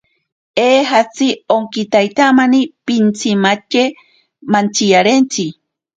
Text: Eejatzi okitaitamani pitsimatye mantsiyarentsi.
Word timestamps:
Eejatzi 0.61 1.27
okitaitamani 1.57 2.61
pitsimatye 2.87 3.85
mantsiyarentsi. 4.51 5.47